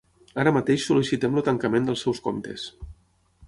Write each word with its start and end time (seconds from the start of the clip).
Ara 0.43 0.53
mateix 0.55 0.85
sol·licitem 0.87 1.37
el 1.41 1.47
tancament 1.51 1.87
dels 1.91 2.07
seus 2.07 2.25
comptes. 2.31 2.69